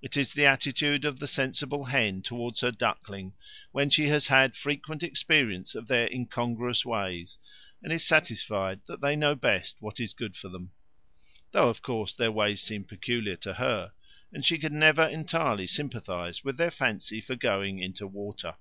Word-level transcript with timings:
It 0.00 0.16
is 0.16 0.32
the 0.32 0.46
attitude 0.46 1.04
of 1.04 1.18
the 1.18 1.26
sensible 1.26 1.86
hen 1.86 2.22
towards 2.22 2.60
her 2.60 2.70
ducklings, 2.70 3.32
when 3.72 3.90
she 3.90 4.06
has 4.06 4.28
had 4.28 4.54
frequent 4.54 5.02
experience 5.02 5.74
of 5.74 5.88
their 5.88 6.06
incongruous 6.06 6.84
ways, 6.84 7.36
and 7.82 7.92
is 7.92 8.04
satisfied 8.04 8.82
that 8.86 9.00
they 9.00 9.16
know 9.16 9.34
best 9.34 9.78
what 9.82 9.98
is 9.98 10.14
good 10.14 10.36
for 10.36 10.48
them; 10.48 10.70
though, 11.50 11.68
of 11.68 11.82
course, 11.82 12.14
their 12.14 12.30
ways 12.30 12.62
seem 12.62 12.84
peculiar 12.84 13.34
to 13.38 13.54
her, 13.54 13.92
and 14.32 14.44
she 14.44 14.58
can 14.58 14.78
never 14.78 15.02
entirely 15.02 15.66
sympathize 15.66 16.44
with 16.44 16.58
their 16.58 16.70
fancy 16.70 17.20
for 17.20 17.34
going 17.34 17.80
into 17.80 18.06
water. 18.06 18.54